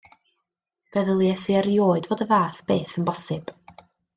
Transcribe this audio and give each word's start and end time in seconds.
Feddyliais 0.95 1.45
i 1.53 1.59
erioed 1.59 2.09
fod 2.13 2.25
y 2.27 2.27
fath 2.35 2.61
beth 2.73 2.99
yn 3.03 3.07
bosibl. 3.11 3.59